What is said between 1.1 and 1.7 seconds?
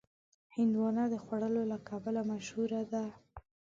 خوږوالي